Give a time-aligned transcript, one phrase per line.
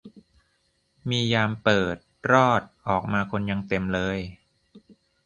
[1.09, 1.97] มียามเปิด
[2.31, 4.17] รอด ออกมาคนยังเต็มเลย